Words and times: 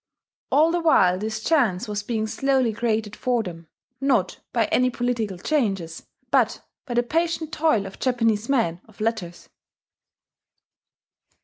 All 0.51 0.71
the 0.71 0.79
while 0.79 1.19
this 1.19 1.43
chance 1.43 1.87
was 1.87 2.01
being 2.01 2.25
slowly 2.25 2.73
created 2.73 3.15
for 3.15 3.43
them 3.43 3.67
not 3.99 4.39
by 4.51 4.65
any 4.71 4.89
political 4.89 5.37
changes, 5.37 6.07
but 6.31 6.65
by 6.87 6.95
the 6.95 7.03
patient 7.03 7.51
toil 7.53 7.85
of 7.85 7.99
Japanese 7.99 8.49
men 8.49 8.81
of 8.85 8.99
letters. 8.99 9.47